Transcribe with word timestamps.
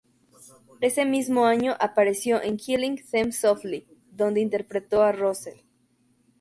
Ese 0.79 1.05
mismo 1.05 1.45
año 1.45 1.75
apareció 1.79 2.41
en 2.41 2.57
"Killing 2.57 3.03
Them 3.11 3.31
Softly", 3.31 3.85
donde 4.09 4.41
interpretó 4.41 5.03
a 5.03 5.11
Russell. 5.11 5.59